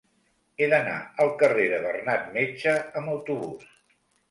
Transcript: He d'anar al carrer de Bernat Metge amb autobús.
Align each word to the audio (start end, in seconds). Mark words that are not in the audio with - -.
He 0.61 0.69
d'anar 0.71 0.95
al 1.25 1.29
carrer 1.43 1.67
de 1.75 1.83
Bernat 1.85 2.33
Metge 2.39 2.75
amb 3.03 3.15
autobús. 3.19 3.71